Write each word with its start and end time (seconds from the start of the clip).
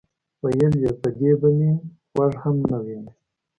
ویل 0.43 0.73
یې: 0.83 0.91
په 1.01 1.07
دې 1.17 1.31
به 1.39 1.49
مې 1.57 1.71
غوږ 2.13 2.33
هم 2.43 2.55
نه 2.71 2.77
وینئ. 2.83 3.11